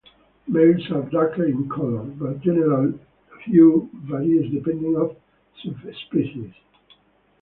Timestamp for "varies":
3.93-4.51